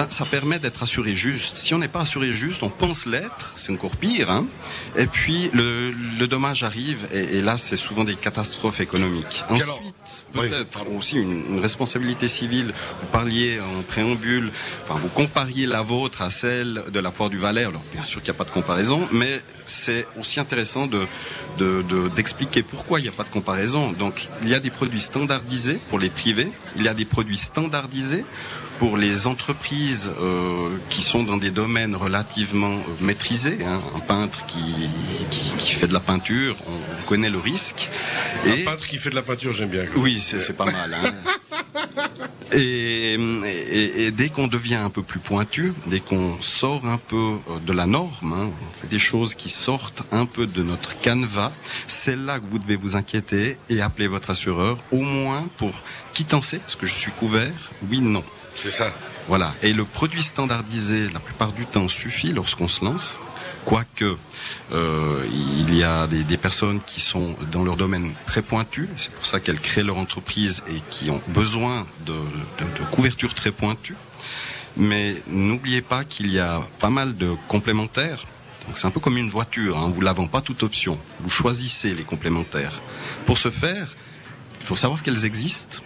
ben, 0.00 0.08
ça 0.08 0.24
permet 0.24 0.58
d'être 0.58 0.82
assuré 0.82 1.14
juste. 1.14 1.58
Si 1.58 1.74
on 1.74 1.78
n'est 1.78 1.86
pas 1.86 2.00
assuré 2.00 2.32
juste, 2.32 2.62
on 2.62 2.70
pense 2.70 3.04
l'être, 3.04 3.52
c'est 3.56 3.70
encore 3.70 3.98
pire. 3.98 4.30
Hein. 4.30 4.46
Et 4.96 5.06
puis 5.06 5.50
le, 5.52 5.92
le 6.18 6.26
dommage 6.26 6.62
arrive, 6.62 7.06
et, 7.12 7.42
là 7.42 7.58
c'est 7.58 7.76
souvent 7.76 8.04
des 8.04 8.14
catastrophes 8.14 8.80
économiques. 8.80 9.44
Peut-être 10.50 10.84
aussi 10.96 11.16
une, 11.16 11.42
une 11.54 11.60
responsabilité 11.60 12.28
civile. 12.28 12.72
Vous 13.00 13.06
parliez 13.08 13.58
en 13.60 13.82
préambule, 13.82 14.50
enfin 14.84 14.98
vous 15.00 15.08
compariez 15.08 15.66
la 15.66 15.82
vôtre 15.82 16.22
à 16.22 16.30
celle 16.30 16.82
de 16.92 17.00
la 17.00 17.10
foire 17.10 17.30
du 17.30 17.38
Valais. 17.38 17.64
Alors 17.64 17.82
bien 17.92 18.04
sûr 18.04 18.22
qu'il 18.22 18.30
n'y 18.32 18.36
a 18.36 18.38
pas 18.38 18.44
de 18.44 18.50
comparaison, 18.54 19.00
mais 19.12 19.40
c'est 19.66 20.06
aussi 20.18 20.40
intéressant 20.40 20.86
de 20.86 21.06
de- 21.58 21.82
de- 21.88 22.08
d'expliquer 22.08 22.62
pourquoi 22.62 23.00
il 23.00 23.02
n'y 23.02 23.08
a 23.08 23.12
pas 23.12 23.24
de 23.24 23.30
comparaison. 23.30 23.92
Donc 23.92 24.28
il 24.42 24.48
y 24.48 24.54
a 24.54 24.60
des 24.60 24.70
produits 24.70 25.00
standardisés 25.00 25.78
pour 25.88 25.98
les 25.98 26.10
privés, 26.10 26.50
il 26.76 26.82
y 26.84 26.88
a 26.88 26.94
des 26.94 27.04
produits 27.04 27.36
standardisés 27.38 28.24
pour 28.78 28.96
les 28.96 29.26
entreprises 29.26 30.10
euh, 30.22 30.70
qui 30.88 31.02
sont 31.02 31.22
dans 31.22 31.36
des 31.36 31.50
domaines 31.50 31.94
relativement 31.94 32.72
euh, 32.72 32.80
maîtrisés. 33.02 33.58
hein. 33.66 33.78
Un 33.94 33.98
peintre 34.00 34.46
qui, 34.46 34.58
qui, 35.30 35.54
qui 35.58 35.72
fait 35.72 35.86
de 35.86 35.92
la 35.92 36.00
peinture, 36.00 36.56
on, 36.66 36.72
on 36.72 37.02
connaît 37.06 37.28
le 37.28 37.36
risque. 37.38 37.90
Un 38.46 38.64
peintre 38.64 38.86
qui 38.88 38.96
fait 38.96 39.10
de 39.10 39.16
la 39.16 39.22
peinture, 39.22 39.52
j'aime 39.52 39.68
bien. 39.68 39.84
Oui, 40.00 40.20
c'est 40.20 40.56
pas 40.56 40.64
mal. 40.64 40.94
hein. 40.94 41.10
Et, 42.52 43.14
et- 43.14 44.06
et 44.06 44.10
dès 44.10 44.28
qu'on 44.28 44.48
devient 44.48 44.74
un 44.74 44.90
peu 44.90 45.04
plus 45.04 45.20
pointu, 45.20 45.72
dès 45.86 46.00
qu'on 46.00 46.36
sort 46.42 46.84
un 46.84 46.98
peu 46.98 47.16
euh, 47.16 47.58
de 47.64 47.72
la 47.72 47.86
norme, 47.86 48.32
hein, 48.32 48.50
on 48.50 48.72
fait 48.80 48.88
des 48.88 48.98
choses 48.98 49.34
qui 49.36 49.48
sortent 49.48 50.02
un 50.10 50.26
peu 50.26 50.46
de 50.48 50.64
notre 50.64 51.00
canevas, 51.00 51.52
c'est 51.86 52.16
là 52.16 52.40
que 52.40 52.44
vous 52.50 52.58
devez 52.58 52.74
vous 52.74 52.96
inquiéter 52.96 53.56
et 53.68 53.80
appeler 53.80 54.08
votre 54.08 54.30
assureur, 54.30 54.78
au 54.90 55.00
moins 55.00 55.46
pour 55.58 55.70
quittancer, 56.12 56.56
est-ce 56.56 56.76
que 56.76 56.86
je 56.86 56.92
suis 56.94 57.12
couvert 57.12 57.52
Oui, 57.88 58.00
non. 58.00 58.24
C'est 58.56 58.72
ça. 58.72 58.92
Voilà. 59.28 59.54
Et 59.62 59.72
le 59.72 59.84
produit 59.84 60.22
standardisé, 60.22 61.08
la 61.14 61.20
plupart 61.20 61.52
du 61.52 61.66
temps, 61.66 61.86
suffit 61.86 62.32
lorsqu'on 62.32 62.66
se 62.66 62.84
lance. 62.84 63.16
Quoique, 63.64 64.16
euh, 64.72 65.24
il 65.32 65.76
y 65.76 65.84
a 65.84 66.06
des, 66.06 66.36
personnes 66.36 66.80
qui 66.86 67.00
sont 67.00 67.36
dans 67.52 67.62
leur 67.62 67.76
domaine 67.76 68.12
très 68.26 68.42
pointu, 68.42 68.88
c'est 68.96 69.12
pour 69.12 69.24
ça 69.24 69.40
qu'elles 69.40 69.60
créent 69.60 69.82
leur 69.82 69.98
entreprise 69.98 70.62
et 70.68 70.80
qui 70.90 71.10
ont 71.10 71.20
besoin 71.28 71.86
de, 72.06 72.12
de, 72.12 72.84
couverture 72.90 73.34
très 73.34 73.50
pointue. 73.50 73.96
Mais 74.76 75.14
n'oubliez 75.28 75.82
pas 75.82 76.04
qu'il 76.04 76.32
y 76.32 76.38
a 76.38 76.60
pas 76.80 76.90
mal 76.90 77.16
de 77.16 77.34
complémentaires. 77.48 78.24
Donc 78.66 78.78
c'est 78.78 78.86
un 78.86 78.90
peu 78.90 79.00
comme 79.00 79.18
une 79.18 79.30
voiture, 79.30 79.78
hein, 79.78 79.90
vous 79.92 80.00
l'avez 80.00 80.26
pas 80.28 80.40
toute 80.40 80.62
option. 80.62 80.98
Vous 81.20 81.30
choisissez 81.30 81.92
les 81.92 82.04
complémentaires. 82.04 82.80
Pour 83.26 83.36
ce 83.36 83.50
faire, 83.50 83.94
il 84.60 84.66
faut 84.66 84.76
savoir 84.76 85.02
qu'elles 85.02 85.24
existent. 85.24 85.80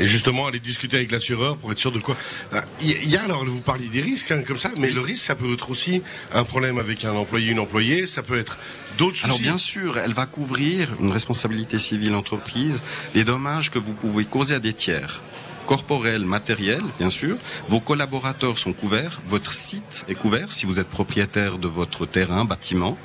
Et 0.00 0.06
justement, 0.08 0.46
aller 0.46 0.58
discuter 0.60 0.96
avec 0.96 1.10
l'assureur 1.12 1.56
pour 1.56 1.70
être 1.72 1.78
sûr 1.78 1.92
de 1.92 2.00
quoi. 2.00 2.16
Ah, 2.52 2.60
Il 2.80 2.88
y- 2.90 2.96
il 3.04 3.10
y 3.10 3.16
a 3.16 3.22
alors, 3.22 3.44
vous 3.44 3.60
parliez 3.60 3.88
des 3.88 4.00
risques 4.00 4.30
hein, 4.32 4.42
comme 4.46 4.58
ça, 4.58 4.70
mais 4.78 4.90
le 4.90 5.00
risque, 5.00 5.24
ça 5.24 5.34
peut 5.36 5.52
être 5.52 5.70
aussi 5.70 6.02
un 6.32 6.42
problème 6.44 6.78
avec 6.78 7.04
un 7.04 7.12
employé, 7.12 7.52
une 7.52 7.60
employée, 7.60 8.06
ça 8.06 8.22
peut 8.22 8.38
être 8.38 8.58
d'autres 8.98 9.14
soucis. 9.16 9.24
Alors 9.26 9.38
bien 9.38 9.56
sûr, 9.56 9.98
elle 9.98 10.12
va 10.12 10.26
couvrir 10.26 10.88
une 11.00 11.12
responsabilité 11.12 11.78
civile 11.78 12.14
entreprise, 12.14 12.82
les 13.14 13.24
dommages 13.24 13.70
que 13.70 13.78
vous 13.78 13.92
pouvez 13.92 14.24
causer 14.24 14.56
à 14.56 14.58
des 14.60 14.72
tiers. 14.72 15.20
Corporels, 15.66 16.26
matériels, 16.26 16.82
bien 16.98 17.08
sûr. 17.08 17.36
Vos 17.68 17.80
collaborateurs 17.80 18.58
sont 18.58 18.74
couverts. 18.74 19.22
Votre 19.28 19.52
site 19.54 20.04
est 20.08 20.14
couvert 20.14 20.52
si 20.52 20.66
vous 20.66 20.78
êtes 20.78 20.88
propriétaire 20.90 21.56
de 21.56 21.68
votre 21.68 22.04
terrain, 22.04 22.44
bâtiment. 22.44 22.98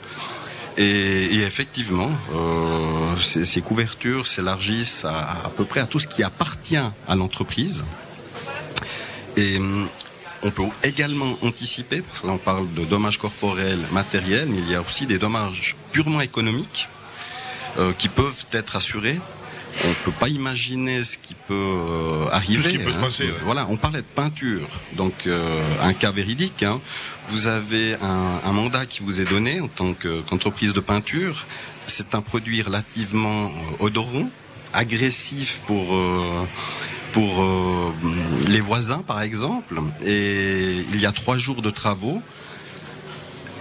Et, 0.81 1.41
effectivement, 1.41 2.09
euh, 2.33 3.17
ces, 3.19 3.61
couvertures 3.61 4.25
s'élargissent 4.25 5.03
à, 5.03 5.51
peu 5.57 5.65
près 5.65 5.81
à 5.81 5.85
tout 5.85 5.99
ce 5.99 6.07
qui 6.07 6.23
appartient 6.23 6.77
à 6.77 7.15
l'entreprise. 7.15 7.83
Et 9.35 9.57
hum, 9.57 9.87
on 10.43 10.51
peut 10.51 10.63
également 10.83 11.37
anticiper, 11.41 12.01
parce 12.01 12.21
que 12.21 12.27
là 12.27 12.37
parle 12.37 12.73
de 12.73 12.85
dommages 12.85 13.17
corporels, 13.17 13.79
matériels, 13.91 14.47
mais 14.47 14.59
il 14.59 14.71
y 14.71 14.75
a 14.75 14.81
aussi 14.81 15.05
des 15.05 15.17
dommages 15.17 15.75
purement 15.91 16.21
économiques 16.21 16.87
euh, 17.77 17.91
qui 17.97 18.07
peuvent 18.07 18.45
être 18.53 18.77
assurés. 18.77 19.19
On 19.85 19.89
ne 19.89 19.93
peut 20.05 20.11
pas 20.11 20.27
imaginer 20.29 21.03
ce 21.03 21.17
qui 21.17 21.33
peut 21.35 21.53
euh, 21.53 22.25
arriver. 22.31 22.55
Tout 22.61 22.69
ce 22.69 22.69
qui 22.69 22.77
peut 22.79 22.91
se 22.91 22.97
passer, 22.97 23.23
ouais. 23.25 23.33
Voilà, 23.45 23.65
on 23.69 23.77
parlait 23.77 24.01
de 24.01 24.05
peinture, 24.15 24.67
donc 24.93 25.13
euh, 25.27 25.61
un 25.81 25.93
cas 25.93 26.11
véridique. 26.11 26.63
hein. 26.63 26.79
Vous 27.29 27.47
avez 27.47 27.95
un, 28.01 28.39
un 28.43 28.51
mandat 28.51 28.85
qui 28.85 29.01
vous 29.03 29.21
est 29.21 29.25
donné 29.25 29.61
en 29.61 29.67
tant 29.67 29.93
que- 29.93 30.21
qu'entreprise 30.21 30.73
de 30.73 30.79
peinture. 30.81 31.45
C'est 31.85 32.13
un 32.13 32.21
produit 32.21 32.61
relativement 32.61 33.45
euh, 33.45 33.85
odorant, 33.85 34.29
agressif 34.73 35.61
pour 35.67 35.95
euh, 35.95 36.43
pour 37.11 37.43
les 38.47 38.59
voisins, 38.61 38.99
par 39.05 39.21
exemple. 39.21 39.79
Et 40.05 40.75
il 40.93 40.99
y 40.99 41.05
a 41.07 41.11
trois 41.11 41.37
jours 41.39 41.61
de 41.63 41.71
travaux. 41.71 42.21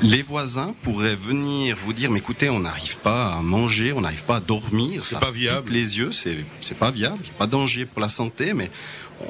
Les 0.03 0.23
voisins 0.23 0.75
pourraient 0.83 1.17
venir 1.17 1.77
vous 1.85 1.93
dire, 1.93 2.11
mais 2.11 2.19
écoutez, 2.19 2.49
on 2.51 2.61
n'arrive 2.61 2.99
pas 2.99 3.35
à 3.35 3.43
manger, 3.43 3.93
on 3.93 4.01
n'arrive 4.01 4.23
pas 4.25 4.37
à 4.37 4.41
dormir. 4.41 5.05
C'est 5.05 5.19
pas 5.19 5.33
viable. 5.33 5.73
Les 5.73 5.99
yeux, 5.99 6.13
c'est 6.13 6.37
c'est 6.61 6.79
pas 6.79 6.91
viable, 6.91 7.23
pas 7.37 7.47
danger 7.47 7.85
pour 7.85 8.01
la 8.01 8.09
santé, 8.09 8.55
mais 8.55 8.71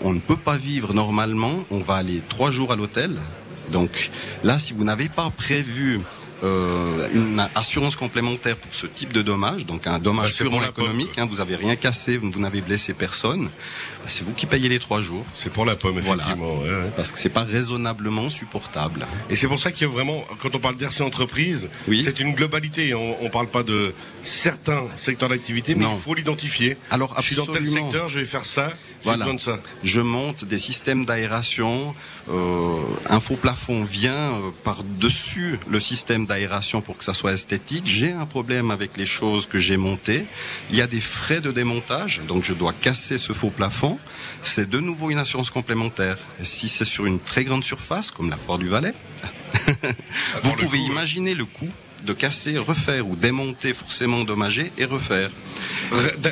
on 0.03 0.13
ne 0.13 0.21
peut 0.21 0.37
pas 0.37 0.59
vivre 0.59 0.93
normalement. 0.93 1.55
On 1.71 1.79
va 1.79 1.95
aller 1.95 2.23
trois 2.29 2.51
jours 2.51 2.73
à 2.73 2.77
l'hôtel. 2.77 3.17
Donc 3.73 4.11
là, 4.45 4.59
si 4.59 4.75
vous 4.75 4.85
n'avez 4.85 5.09
pas 5.09 5.31
prévu 5.31 6.01
euh, 6.45 7.09
une 7.13 7.45
assurance 7.57 7.97
complémentaire 7.97 8.57
pour 8.57 8.73
ce 8.73 8.87
type 8.87 9.13
de 9.13 9.23
dommage, 9.23 9.67
donc 9.67 9.87
un 9.87 9.95
Bah, 9.95 9.99
dommage 9.99 10.37
pour 10.37 10.51
purement 10.51 10.65
économique, 10.65 11.19
hein, 11.19 11.27
vous 11.29 11.41
avez 11.41 11.57
rien 11.57 11.75
cassé, 11.75 12.17
vous, 12.17 12.31
vous 12.31 12.41
n'avez 12.41 12.61
blessé 12.61 12.93
personne, 12.93 13.45
bah, 13.45 13.98
c'est 14.07 14.25
vous 14.25 14.33
qui 14.33 14.47
payez 14.47 14.69
les 14.69 14.79
trois 14.79 15.01
jours. 15.01 15.25
C'est 15.35 15.53
pour 15.53 15.65
la 15.65 15.75
pomme, 15.77 15.99
Voilà. 16.01 16.23
effectivement. 16.23 16.59
ouais, 16.61 16.69
ouais. 16.69 16.91
Parce 16.97 17.11
que 17.13 17.19
c'est 17.19 17.29
pas 17.29 17.45
raisonnablement 17.45 18.29
supportable. 18.31 19.07
Et 19.31 19.37
c'est 19.37 19.49
pour 19.49 19.59
ça 19.59 19.71
qu'il 19.73 19.87
y 19.87 19.91
a 19.91 19.93
vraiment, 19.93 20.23
quand 20.41 20.55
on 20.55 20.59
parle 20.59 20.77
d'RC 20.77 21.01
entreprise, 21.03 21.69
Oui. 21.89 22.03
c'est 22.03 22.21
une 22.21 22.33
globalité. 22.35 22.95
On, 22.95 23.23
on 23.25 23.29
parle 23.31 23.49
pas 23.49 23.63
de 23.63 23.93
certains 24.23 24.85
secteurs 24.95 25.29
d'activité, 25.29 25.75
mais 25.75 25.85
Non. 25.85 25.95
il 25.95 26.01
faut 26.01 26.15
l'identifier. 26.15 26.77
Alors, 26.91 27.15
je 27.19 27.23
suis 27.27 27.37
dans 27.37 27.47
tel 27.47 27.57
absolument. 27.59 27.91
secteur, 27.91 28.09
je 28.09 28.19
vais 28.19 28.25
faire 28.25 28.45
ça. 28.45 28.73
Voilà. 29.05 29.25
besoin 29.25 29.35
de 29.35 29.41
ça. 29.41 29.59
Je 29.85 30.01
monte 30.01 30.45
des 30.45 30.59
systèmes 30.59 31.05
d'aération. 31.05 31.95
Euh, 32.31 32.77
un 33.09 33.21
faux 33.21 33.37
plafond 33.37 33.85
vient 33.85 34.33
euh, 34.33 34.51
par-dessus 34.65 35.59
le 35.71 35.79
système 35.81 36.27
d'aération 36.27 36.81
pour 36.81 36.97
que 36.97 37.05
ça 37.05 37.15
soit 37.15 37.33
esthétique. 37.33 37.85
J'ai 37.87 38.13
un 38.13 38.27
problème 38.27 38.71
avec 38.71 38.97
les 38.97 39.07
choses 39.07 39.47
que 39.47 39.59
j'ai 39.59 39.77
montées. 39.77 40.27
Il 40.71 40.77
y 40.77 40.83
a 40.83 40.87
des 40.87 41.01
frais 41.01 41.41
de 41.41 41.53
démontage, 41.53 42.23
donc 42.27 42.43
je 42.43 42.53
dois 42.55 42.73
casser 42.73 43.19
ce 43.19 43.33
faux 43.33 43.51
plafond. 43.51 43.88
C'est 44.43 44.69
de 44.69 44.81
nouveau 44.81 45.11
une 45.11 45.19
assurance 45.19 45.51
complémentaire. 45.51 46.19
Et 46.41 46.45
si 46.45 46.69
c'est 46.69 46.85
sur 46.85 47.07
une 47.07 47.21
très 47.21 47.45
grande 47.45 47.65
surface, 47.65 48.11
comme 48.11 48.31
la 48.31 48.37
foire 48.37 48.59
du 48.59 48.69
Valais, 48.69 48.95
vous 50.43 50.53
pouvez 50.53 50.79
coup, 50.79 50.91
imaginer 50.91 51.35
le 51.35 51.45
coût 51.45 51.71
de 52.05 52.13
casser, 52.13 52.59
refaire 52.59 53.09
ou 53.09 53.17
démonter 53.17 53.75
forcément 53.75 54.19
endommagé 54.19 54.73
et 54.79 54.85
refaire. 54.85 55.31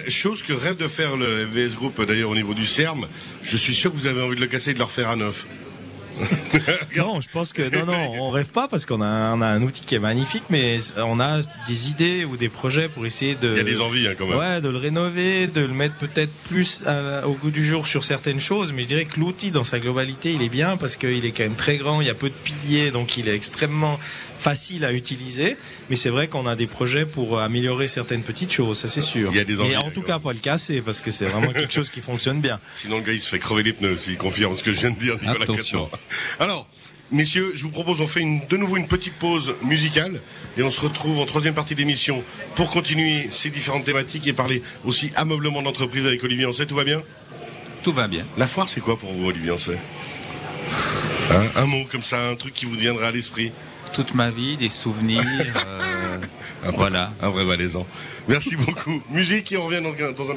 Chose 0.08 0.42
que 0.42 0.52
rêve 0.52 0.76
de 0.76 0.86
faire 0.86 1.16
le 1.16 1.46
FVS 1.46 1.74
Group 1.74 2.00
d'ailleurs 2.02 2.30
au 2.30 2.34
niveau 2.34 2.54
du 2.54 2.66
CERM. 2.66 3.06
Je 3.42 3.56
suis 3.56 3.74
sûr 3.74 3.92
que 3.92 3.96
vous 3.96 4.06
avez 4.06 4.22
envie 4.22 4.36
de 4.36 4.40
le 4.40 4.46
casser 4.46 4.70
et 4.70 4.74
de 4.74 4.78
le 4.78 4.84
refaire 4.84 5.08
à 5.08 5.16
neuf. 5.16 5.46
Non, 6.96 7.20
je 7.20 7.28
pense 7.28 7.52
que 7.52 7.62
non, 7.62 7.84
non, 7.86 8.12
on 8.22 8.30
rêve 8.30 8.48
pas 8.48 8.68
parce 8.68 8.86
qu'on 8.86 9.02
a, 9.02 9.34
on 9.34 9.42
a 9.42 9.46
un 9.46 9.62
outil 9.62 9.82
qui 9.82 9.94
est 9.94 10.00
magnifique, 10.00 10.44
mais 10.48 10.78
on 10.96 11.20
a 11.20 11.40
des 11.68 11.90
idées 11.90 12.24
ou 12.24 12.36
des 12.36 12.48
projets 12.48 12.88
pour 12.88 13.04
essayer 13.06 13.34
de. 13.34 13.50
Il 13.50 13.56
y 13.56 13.60
a 13.60 13.64
des 13.64 13.80
envies 13.80 14.08
hein, 14.08 14.14
quand 14.16 14.26
même. 14.26 14.38
Ouais, 14.38 14.60
de 14.60 14.68
le 14.68 14.78
rénover, 14.78 15.46
de 15.46 15.60
le 15.60 15.74
mettre 15.74 15.94
peut-être 15.96 16.32
plus 16.48 16.84
à 16.86 17.26
au 17.26 17.34
goût 17.34 17.50
du 17.50 17.64
jour 17.64 17.86
sur 17.86 18.04
certaines 18.04 18.40
choses, 18.40 18.72
mais 18.72 18.82
je 18.82 18.88
dirais 18.88 19.04
que 19.04 19.20
l'outil 19.20 19.50
dans 19.50 19.64
sa 19.64 19.78
globalité, 19.78 20.32
il 20.32 20.42
est 20.42 20.48
bien 20.48 20.76
parce 20.76 20.96
qu'il 20.96 21.24
est 21.24 21.30
quand 21.30 21.42
même 21.42 21.54
très 21.54 21.76
grand, 21.76 22.00
il 22.00 22.06
y 22.06 22.10
a 22.10 22.14
peu 22.14 22.28
de 22.28 22.34
piliers, 22.34 22.90
donc 22.90 23.16
il 23.16 23.28
est 23.28 23.34
extrêmement 23.34 23.98
facile 24.00 24.84
à 24.84 24.92
utiliser. 24.92 25.56
Mais 25.90 25.96
c'est 25.96 26.10
vrai 26.10 26.28
qu'on 26.28 26.46
a 26.46 26.56
des 26.56 26.66
projets 26.66 27.06
pour 27.06 27.40
améliorer 27.40 27.88
certaines 27.88 28.22
petites 28.22 28.52
choses, 28.52 28.78
ça 28.78 28.88
c'est 28.88 29.00
sûr. 29.02 29.30
Il 29.32 29.36
y 29.36 29.40
a 29.40 29.44
des 29.44 29.60
envies, 29.60 29.72
Et 29.72 29.76
en 29.76 29.90
tout 29.90 30.02
cas, 30.02 30.18
pas 30.18 30.32
le 30.32 30.38
casser 30.38 30.80
parce 30.80 31.00
que 31.00 31.10
c'est 31.10 31.26
vraiment 31.26 31.52
quelque 31.52 31.72
chose 31.78 31.90
qui 31.90 32.00
fonctionne 32.00 32.40
bien. 32.40 32.58
Sinon, 32.74 32.96
le 32.98 33.02
gars, 33.02 33.12
il 33.12 33.20
se 33.20 33.28
fait 33.28 33.38
crever 33.38 33.62
les 33.62 33.72
pneus 33.72 33.96
s'il 33.96 34.16
confirme 34.16 34.56
ce 34.56 34.62
que 34.62 34.72
je 34.72 34.80
viens 34.80 34.90
de 34.90 34.98
dire, 34.98 35.14
Nicolas 35.14 35.42
Attention. 35.42 35.88
Alors, 36.40 36.66
messieurs, 37.10 37.52
je 37.54 37.62
vous 37.62 37.70
propose, 37.70 38.00
on 38.00 38.06
fait 38.06 38.20
une, 38.20 38.46
de 38.46 38.56
nouveau 38.56 38.76
une 38.76 38.86
petite 38.88 39.14
pause 39.14 39.54
musicale 39.62 40.20
et 40.58 40.62
on 40.62 40.70
se 40.70 40.80
retrouve 40.80 41.18
en 41.20 41.26
troisième 41.26 41.54
partie 41.54 41.74
d'émission 41.74 42.22
pour 42.54 42.70
continuer 42.70 43.26
ces 43.30 43.50
différentes 43.50 43.84
thématiques 43.84 44.26
et 44.26 44.32
parler 44.32 44.62
aussi 44.84 45.10
ameublement 45.16 45.62
d'entreprise 45.62 46.06
avec 46.06 46.22
Olivier 46.24 46.46
Ancet. 46.46 46.66
Tout 46.66 46.74
va 46.76 46.84
bien? 46.84 47.02
Tout 47.82 47.92
va 47.92 48.08
bien. 48.08 48.24
La 48.36 48.46
foire, 48.46 48.68
c'est 48.68 48.80
quoi 48.80 48.98
pour 48.98 49.12
vous, 49.12 49.26
Olivier 49.26 49.50
Ancet? 49.52 49.78
Hein, 51.30 51.42
Un 51.56 51.66
mot 51.66 51.84
comme 51.90 52.02
ça, 52.02 52.28
un 52.30 52.34
truc 52.34 52.54
qui 52.54 52.64
vous 52.66 52.74
viendra 52.74 53.08
à 53.08 53.10
l'esprit? 53.10 53.52
Toute 53.92 54.14
ma 54.14 54.30
vie, 54.30 54.56
des 54.56 54.68
souvenirs. 54.68 55.22
euh, 55.66 56.18
Un 56.64 56.66
vrai- 56.68 56.76
voilà. 56.76 57.12
Un 57.22 57.30
vrai 57.30 57.44
valaisan. 57.44 57.86
Merci 58.28 58.56
beaucoup. 58.56 59.00
Musique 59.10 59.52
et 59.52 59.56
on 59.56 59.64
revient 59.66 59.80
dans, 59.82 60.12
dans 60.12 60.30
un 60.30 60.34